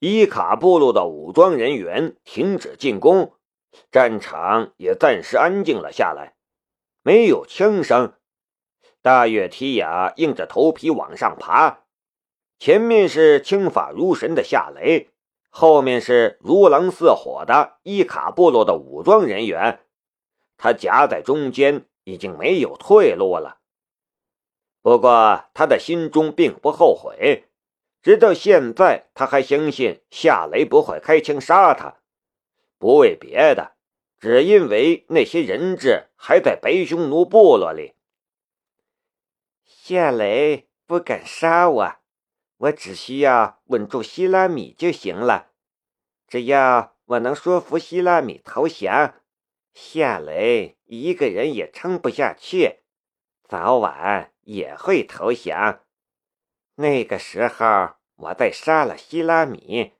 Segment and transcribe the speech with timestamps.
[0.00, 3.34] 伊卡部落的武装人员停止进攻，
[3.90, 6.36] 战场也暂时安静了下来，
[7.02, 8.14] 没有枪声。
[9.02, 11.80] 大月提亚硬着头皮往上爬，
[12.58, 15.10] 前面是轻法如神的夏雷，
[15.50, 19.80] 后面是如狼似火的伊卡部落的武装人员，
[20.56, 23.58] 他夹在中间，已经没有退路了。
[24.80, 27.49] 不过他的心中并不后悔，
[28.02, 31.98] 直到现在他还相信夏雷不会开枪杀他，
[32.78, 33.76] 不为别的，
[34.18, 37.94] 只因为那些人质还在白匈奴部落里。
[39.64, 41.96] 夏雷不敢杀我，
[42.56, 45.50] 我只需要稳住希拉米就行了。
[46.26, 49.14] 只要我能说服希拉米投降，
[49.74, 52.80] 夏雷一个人也撑不下去，
[53.48, 55.80] 早晚也会投降。
[56.76, 59.92] 那个时候，我再杀了希拉米，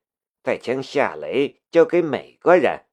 [0.42, 2.84] 再将夏雷交给美国人，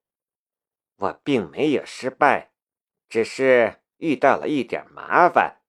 [0.97, 2.52] 我并没有失败，
[3.09, 5.61] 只是遇到了一点麻烦。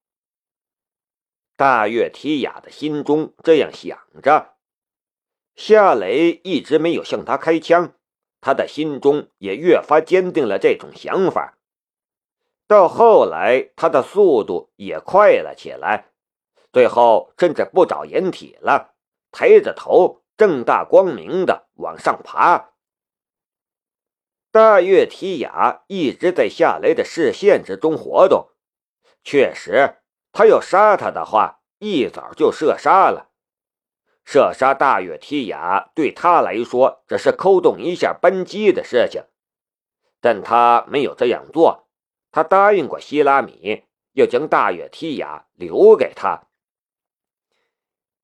[1.56, 4.56] 大月提雅的心中这样想着，
[5.56, 7.94] 夏雷一直没有向他开枪，
[8.40, 11.58] 他的心中也越发坚定了这种想法。
[12.68, 16.12] 到后来，他的速度也快了起来，
[16.72, 18.94] 最后甚至不找掩体了，
[19.30, 22.70] 抬着头，正大光明的往上爬。
[24.50, 28.48] 大月提雅一直在夏雷的视线之中活动，
[29.22, 29.96] 确实。
[30.32, 33.30] 他要杀他的话，一早就射杀了。
[34.24, 39.24] 射杀大月提雅对他来说只是扣动一下扳机的事情，
[40.20, 41.88] 但他没有这样做。
[42.30, 46.47] 他答应过希拉米，要将大月提雅留给他。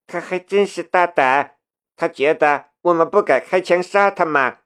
[0.06, 1.56] 他还真是大胆，
[1.97, 4.58] 他觉得我们不敢开枪杀他吗？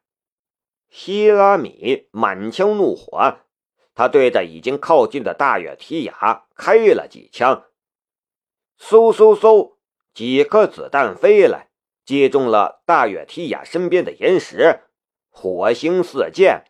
[0.90, 3.40] 希拉米满腔怒火。
[3.94, 7.64] 他对着已经靠近的大月提雅开了几枪，
[8.80, 9.74] 嗖嗖嗖，
[10.14, 11.70] 几颗子弹飞来，
[12.04, 14.84] 击中了大月提雅身边的岩石，
[15.28, 16.64] 火星四溅。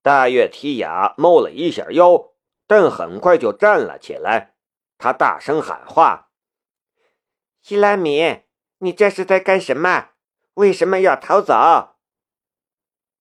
[0.00, 2.32] 大月提雅猫了一下腰，
[2.66, 4.54] 但很快就站了起来。
[4.96, 6.25] 他大声喊话
[7.66, 8.42] ：“希拉米，
[8.78, 10.10] 你这是在干什么？
[10.54, 11.96] 为什么要逃走？”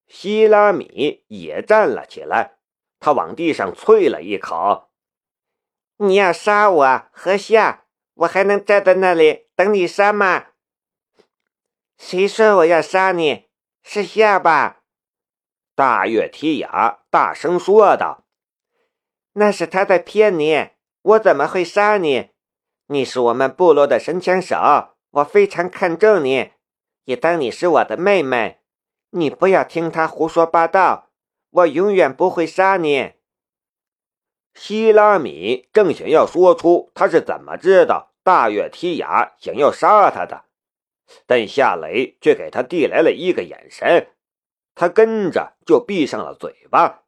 [0.08, 2.60] 希拉米也站了起来，
[3.00, 4.92] 他往地上啐了一口
[5.98, 7.86] ：“你要杀我，何夏？
[8.14, 10.50] 我还能站在那里等你杀吗？
[11.98, 13.48] 谁说我要杀你？
[13.82, 14.84] 是夏吧？”
[15.74, 18.28] 大月提雅大声说道
[19.34, 20.70] ：“那是他在骗你，
[21.02, 22.30] 我怎么会杀你？
[22.88, 24.56] 你是我们部落的神枪手，
[25.12, 26.52] 我非常看重你，
[27.06, 28.60] 也当你是我的妹妹。”
[29.12, 31.10] 你不要听他胡说八道，
[31.50, 33.14] 我永远不会杀你。
[34.54, 40.44] 希拉米正想要说出他是怎么知道大月提雅想要杀他的，
[41.26, 44.10] 但夏雷却给他递来了一个眼神，
[44.74, 47.04] 他跟着就闭上了嘴巴。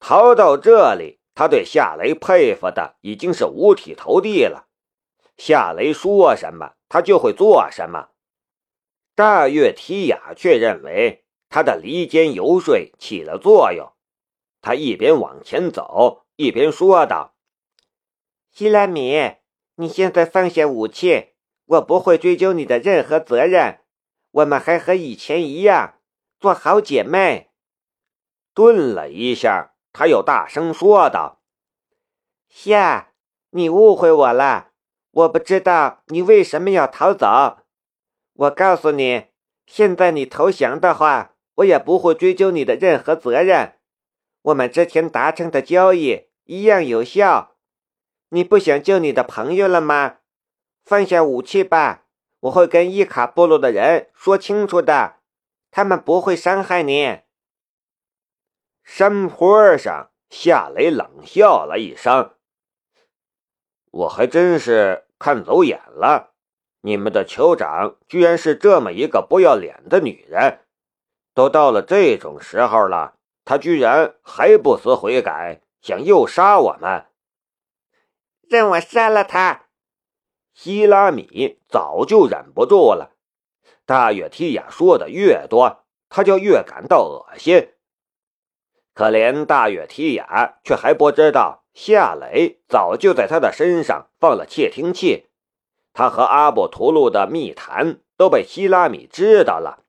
[0.00, 4.68] 逃到这里，他对夏雷佩服的已经是五体投地了。
[5.36, 8.10] 夏雷说什么，他就会做什么。
[9.14, 13.92] 大月提雅却认为他的离间游说起了作用，
[14.60, 17.34] 他一边往前走，一边说道
[18.52, 19.36] ：“希拉米，
[19.76, 21.30] 你现在放下武器，
[21.66, 23.80] 我不会追究你的任何责任，
[24.30, 25.98] 我们还和以前一样
[26.38, 27.50] 做好姐妹。”
[28.54, 31.40] 顿了一下，他又大声说道
[32.48, 33.12] ：“夏，
[33.50, 34.70] 你误会我了，
[35.10, 37.58] 我不知道你为什么要逃走。”
[38.34, 39.26] 我告诉你，
[39.66, 43.74] 现在你投降的话，我也不会追究你的任何责任。
[44.40, 47.56] 我们之前达成的交易一样有效。
[48.30, 50.16] 你不想救你的朋友了吗？
[50.82, 52.06] 放下武器吧，
[52.40, 55.16] 我会跟伊卡部落的人说清楚的，
[55.70, 57.20] 他们不会伤害你。
[58.84, 62.34] 山坡上，夏雷冷笑了一声
[63.90, 66.30] ：“我还真是看走眼了。”
[66.84, 70.66] 你们的酋长居然是这么一个不要脸的女人，
[71.32, 73.14] 都到了这种时候了，
[73.44, 77.06] 她居然还不思悔改，想诱杀我们，
[78.48, 79.66] 让我杀了他！
[80.54, 83.12] 希拉米早就忍不住了。
[83.86, 87.74] 大月提亚说的越多，他就越感到恶心。
[88.94, 95.30] 可怜大月提亚却还不知道，夏雷早就在他的身上放了窃听器。
[95.94, 99.84] 他和阿布图鲁的密谈都被希拉米知道了。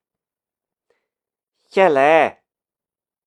[1.69, 2.43] 下来，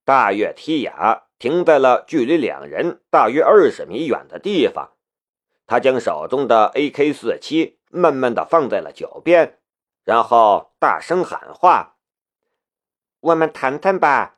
[0.03, 4.93] 大月提亚停在了距离两人大约二十米远的地方，
[5.67, 9.59] 他将手中的 AK 四七慢慢的放在了脚边，
[10.03, 11.97] 然后大声喊话
[13.19, 14.36] ：“我们谈谈吧。”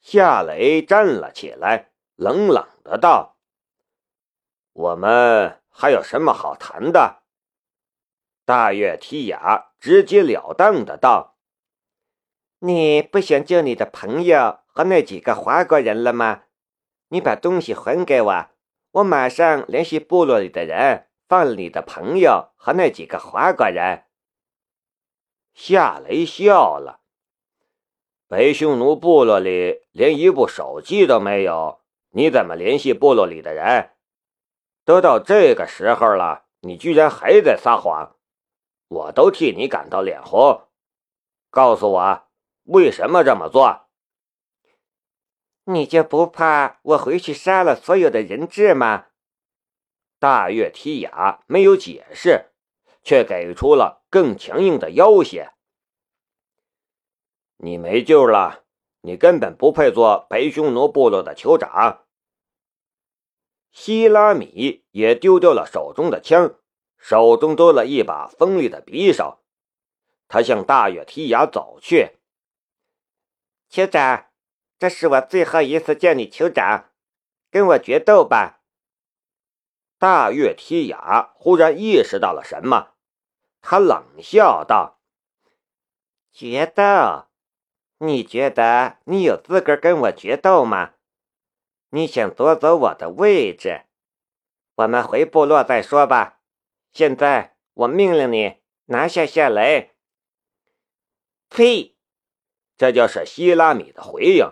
[0.00, 3.36] 夏雷站了起来，冷冷的道
[4.72, 7.22] ：“我们还有什么好谈的？”
[8.44, 11.36] 大月提亚直截了当的道。
[12.60, 16.42] 你不想救你的朋友和那几个华国人了吗？
[17.08, 18.46] 你把东西还给我，
[18.92, 24.04] 我马上联系部落里的人，放你的朋友和那几个华国人。
[25.54, 26.99] 夏雷笑了。
[28.30, 31.80] 北匈奴部落里连一部手机都没有，
[32.10, 33.90] 你怎么联系部落里的人？
[34.84, 38.14] 都到这个时候了，你居然还在撒谎，
[38.86, 40.68] 我都替你感到脸红。
[41.50, 42.22] 告诉我。
[42.66, 43.88] 为什么这么做？
[45.64, 49.06] 你就不怕我回去杀了所有的人质吗？
[50.20, 52.52] 大月提雅没有解释，
[53.02, 55.52] 却给出了更强硬的要挟。
[57.62, 58.64] 你没救了，
[59.02, 62.06] 你根本不配做白匈奴部落的酋长。
[63.70, 66.54] 希拉米也丢掉了手中的枪，
[66.96, 69.42] 手中多了一把锋利的匕首。
[70.26, 72.18] 他向大月提雅走去。
[73.70, 74.30] 酋长，
[74.78, 76.90] 这是我最后一次见你酋长，
[77.50, 78.62] 跟我决斗吧！
[79.98, 82.94] 大月提雅忽然意识到了什么，
[83.60, 85.00] 他冷笑道
[86.32, 87.29] ：“决斗？
[88.02, 90.94] 你觉得你有资格跟我决斗吗？
[91.90, 93.82] 你想夺走我的位置？
[94.76, 96.40] 我们回部落再说吧。
[96.90, 98.56] 现在我命令你
[98.86, 99.90] 拿下夏雷。”
[101.50, 101.94] 呸！
[102.78, 104.50] 这就是希拉米的回应。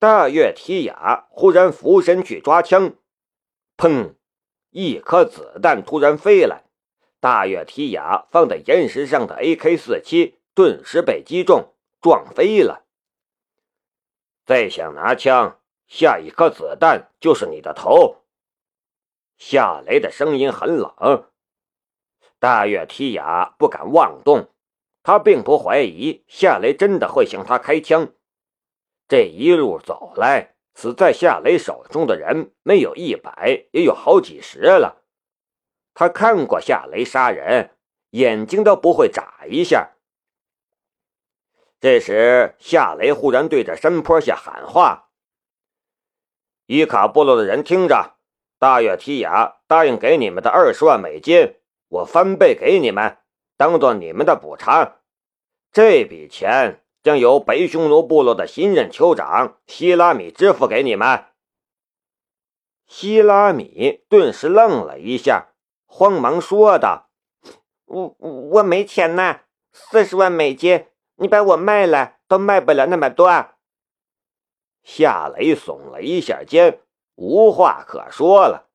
[0.00, 2.96] 大月提雅忽然俯身去抓枪，
[3.76, 4.16] 砰！
[4.70, 6.64] 一颗子弹突然飞来，
[7.20, 12.84] 大月提雅放在岩石上的 AK 四七顿时被击中，撞飞了。
[14.44, 18.24] 再想拿枪，下一颗子弹就是你的头。
[19.36, 21.30] 夏雷的声音很冷。
[22.38, 24.50] 大月提雅不敢妄动。
[25.00, 28.12] 他并不怀疑夏雷真的会向他开枪。
[29.06, 35.02] 这一路走来，死在夏雷手中的人没有一百，也有好几十了。
[35.94, 37.74] 他看过夏雷杀人，
[38.10, 39.92] 眼睛都不会眨一下。
[41.80, 45.10] 这时，夏雷忽然对着山坡下喊话
[46.66, 48.16] ：“伊卡部落的人听着，
[48.58, 51.56] 大月提雅答应给你们的二十万美金，
[51.88, 53.18] 我翻倍给你们。”
[53.58, 55.00] 当做你们的补偿，
[55.72, 61.24] 这笔钱将由北匈奴部落的新任酋长希拉米支付给你们。
[62.86, 65.48] 希拉米顿时愣了一下，
[65.86, 67.10] 慌忙说道
[67.86, 69.40] ：“我我没钱呐，
[69.72, 70.86] 四十万美金，
[71.18, 73.28] 你把我卖了都卖不了那么多。”
[74.82, 76.80] 夏雷耸了一下肩，
[77.14, 78.70] 无话可说了。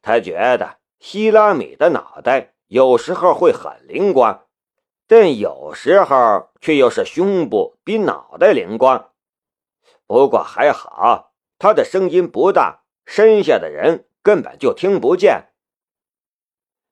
[0.00, 2.54] 他觉得希拉米的脑袋。
[2.68, 4.46] 有时候会很灵光，
[5.06, 9.12] 但有时候却又是胸部比脑袋灵光。
[10.06, 15.52] 不过还好，他的声音不大，身下的人根本就听不见。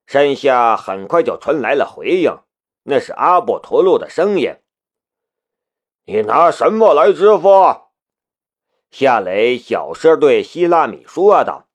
[0.07, 2.37] 山下很快就传来了回应，
[2.83, 4.57] 那是阿布陀路的声音
[6.07, 7.49] ：“你拿什么来支付？”
[8.91, 11.69] 夏雷小声对希拉米说道：“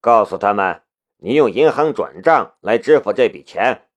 [0.00, 0.80] 告诉他们。”
[1.18, 3.88] 你用银行转账来支付这笔钱，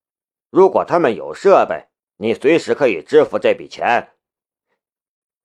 [0.50, 4.14] 如果他们有设备，你随时可以支付这笔钱。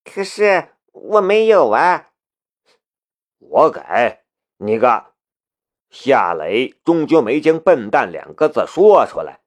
[0.05, 2.11] 可是我没有啊！
[3.39, 3.81] 我给
[4.59, 5.15] 你个
[5.91, 9.41] 夏雷，终究没将“笨蛋”两个字说出来。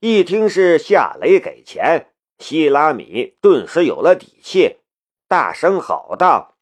[0.00, 4.78] 一听是夏雷给钱，希拉米顿时有了底气，
[5.26, 6.56] 大声吼道：“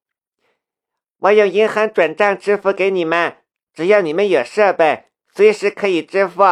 [1.21, 3.39] 我用银行转账支付给你们。”
[3.77, 6.43] 只要你们有设备，随时可以支付。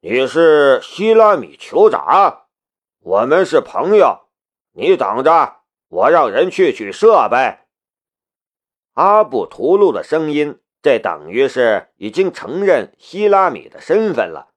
[0.00, 2.42] 你是希拉米酋长，
[2.98, 4.28] 我们是朋友。
[4.72, 7.60] 你等着，我让人去取设备。
[8.92, 14.52] 阿布图鲁的声音，这等于是已经承认希拉米的身份了。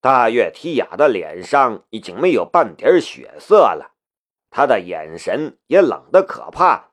[0.00, 3.94] 大月提雅的脸上已经没有半点血色了，
[4.48, 6.92] 他的眼神也冷得可怕。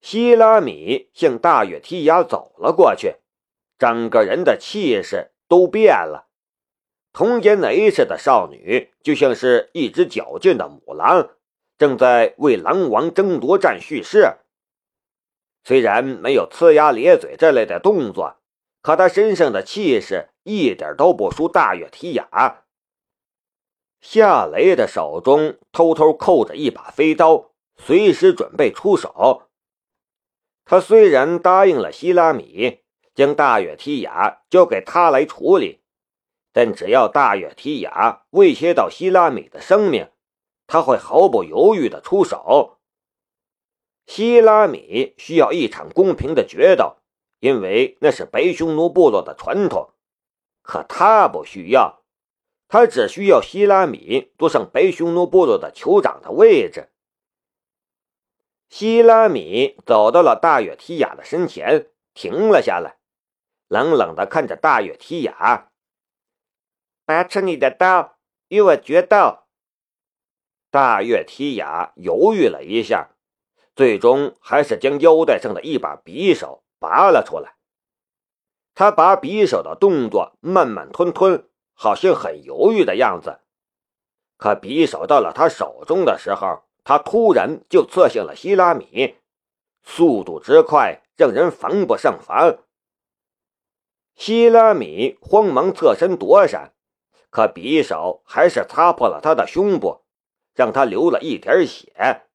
[0.00, 3.16] 希拉米向大月提亚走了过去，
[3.78, 6.28] 整个人的气势都变了。
[7.12, 11.30] 童颜那时的少女，就像是一只矫健的母狼，
[11.76, 14.38] 正在为狼王争夺战蓄势。
[15.62, 18.38] 虽然没有呲牙咧嘴这类的动作，
[18.80, 22.64] 可她身上的气势一点都不输大月提雅。
[24.00, 29.48] 夏雷的手中偷偷扣着一把飞刀，随时准备出手。
[30.64, 32.80] 他虽然答应了希拉米，
[33.14, 35.82] 将大月提雅交给他来处理。
[36.52, 40.10] 但只要大月提雅威胁到希拉米的生命，
[40.66, 42.78] 他会毫不犹豫的出手。
[44.06, 46.96] 希拉米需要一场公平的决斗，
[47.38, 49.91] 因为那是白匈奴部落的传统。
[50.62, 52.02] 可他不需要，
[52.68, 56.90] 他只需要希拉米坐上白匈奴部落的酋长的位置。
[58.68, 62.96] 希拉米走到了大月提雅的身前，停了下来，
[63.68, 65.70] 冷冷的看着大月提雅。
[67.04, 68.16] 拔出你的刀，
[68.48, 69.40] 与我决斗！
[70.70, 73.10] 大月提雅犹豫了一下，
[73.76, 77.56] 最终还是将腰带上的一把匕首拔了出来。
[78.74, 83.40] 他拔匕首的动作慢慢吞吞，好像很犹豫的样子。
[84.36, 89.16] 可匕首到了他手中的时候，他突然就刺向了希拉米，
[89.82, 92.58] 速度之快，让人防不胜防。
[94.14, 96.74] 希拉米慌忙侧身躲闪。
[97.30, 100.02] 可匕首还是擦破了他的胸部，
[100.54, 102.26] 让他流了一点血。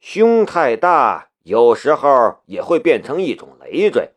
[0.00, 4.14] 胸太大，有时候也会变成一种累赘。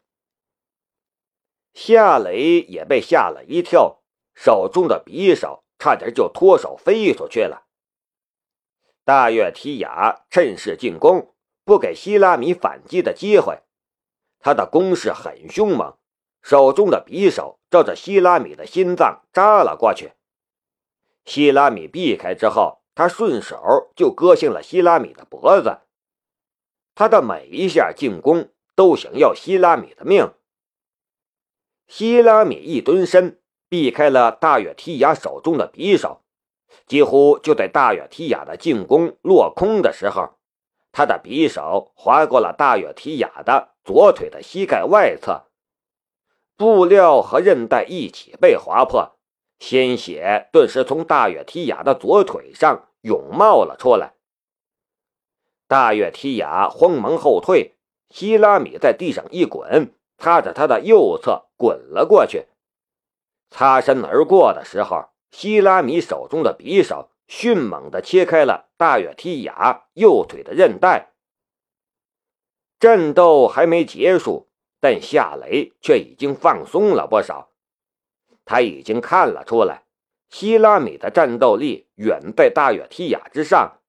[1.80, 4.02] 夏雷也被吓了一跳，
[4.34, 7.68] 手中的匕首差点就脱手飞出去了。
[9.06, 13.60] 大月提雅趁势进攻，不给希拉米反击的机会。
[14.40, 15.96] 他的攻势很凶猛。
[16.42, 20.14] 手中的匕首照着希拉米的心脏扎了过去，
[21.26, 25.82] 希拉米避开之后，他顺手就割向了希拉米的脖子。
[26.96, 30.34] 他的每一下进攻都想要希拉米的命。
[31.88, 33.40] 希拉米一蹲身，
[33.70, 36.22] 避开了大月提雅手中的匕首，
[36.86, 40.32] 几乎就在大月提雅的进攻落空的时候，
[40.92, 45.46] 他的匕首划过了大月提雅的左腿的膝盖外侧。
[46.58, 49.14] 布料和韧带一起被划破，
[49.60, 54.14] 鲜血顿时从大月提雅的左腿上涌冒了出来。
[55.68, 57.76] 大月提雅慌忙后退，
[58.10, 62.48] 希拉米在地上一滚，擦着他的右侧滚了过去。
[63.50, 71.14] 擦身而过的时候，希拉米手中的匕首迅猛地切开了大月提雅右腿的韧带。
[72.80, 74.48] 战斗还没结束。
[74.80, 77.50] 但夏雷却已经放松了不少，
[78.46, 79.86] 他已经看了出来，
[80.30, 83.80] 希拉米的战斗力远在大月提雅之上。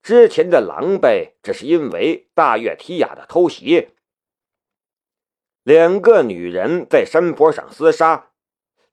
[0.00, 3.88] 之前的狼狈只是因为大月提雅的偷袭。
[5.62, 8.30] 两个女人在山坡上厮杀，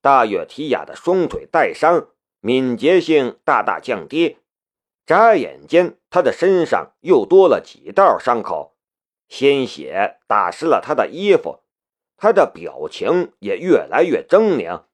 [0.02, 2.10] 大月提雅的双腿带伤，
[2.40, 4.38] 敏捷性大大降低。
[5.06, 8.76] 眨眼间，她的身上又多了几道伤口。
[9.28, 11.64] 鲜血打湿了他的衣服，
[12.18, 14.86] 他的表情也越来越狰狞。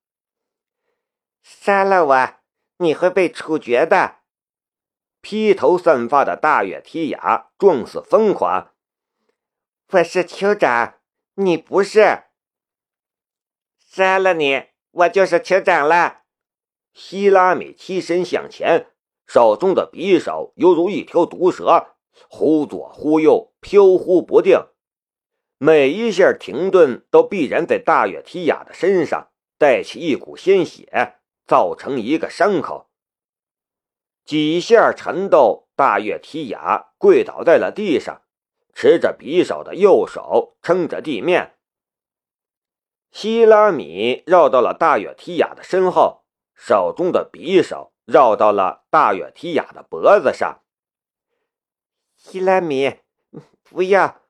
[1.42, 2.34] 杀了我，
[2.78, 4.18] 你会被处决的！
[5.22, 8.74] 披头散发的大月提雅状似疯狂。
[9.92, 10.96] 我是酋长，
[11.36, 12.24] 你不是。
[13.78, 16.22] 杀了你，我就是酋长了。
[16.94, 18.88] 希拉米起身向前，
[19.28, 21.96] 手中的匕首犹如一条毒蛇。
[22.30, 24.58] 忽左忽右，飘忽不定，
[25.58, 32.90] 每一下停顿都必然在大月提雅的身上带起一股鲜血，造成一个伤口。
[34.24, 38.22] 几下缠斗，大月提雅跪倒在了地上，
[38.76, 41.56] 持着匕首的右手撑着地面。
[43.10, 50.62] 希拉米绕到了大月提雅的身后，手中的匕首绕到了大月提雅的脖子上。
[52.18, 52.98] 希拉米，
[53.64, 54.22] 不要！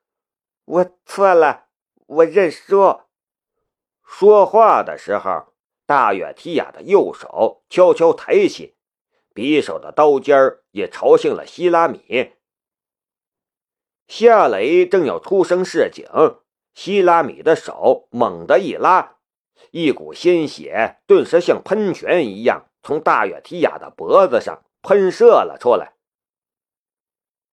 [0.66, 1.66] 我错了，
[2.06, 3.02] 我认输。
[4.04, 5.54] 说话的时候，
[5.88, 8.75] 大月提雅的右手悄悄抬起，
[9.34, 10.38] 匕首的刀尖
[10.70, 12.34] 也朝向了希拉米。
[14.07, 16.05] 夏雷正要出声示警，
[16.74, 19.17] 希拉米的手猛地一拉，
[19.71, 25.93] 一股鲜血顿时像喷泉一样从大远提亚的脖子上喷射了出来。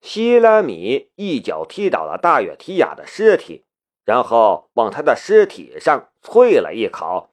[0.01, 3.65] 希拉米一脚踢倒了大月提亚的尸体，
[4.05, 7.33] 然后往他的尸体上啐了一口。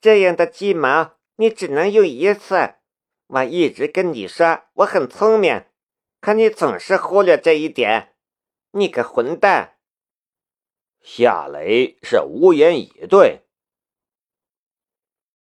[0.00, 2.74] 这样的鸡毛你只能用一次。
[3.28, 5.64] 我一直跟你说我很聪明，
[6.24, 8.14] 可你总是忽略这一点。
[8.70, 9.74] 你个混蛋！
[11.02, 13.43] 夏雷是无言以对。